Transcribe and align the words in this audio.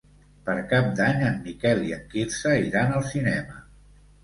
Per 0.45 0.53
Cap 0.71 0.87
d'Any 0.99 1.21
en 1.27 1.37
Miquel 1.43 1.83
i 1.91 1.95
en 1.99 2.03
Quirze 2.15 2.55
iran 2.71 2.99
al 2.99 3.09
cinema. 3.13 3.63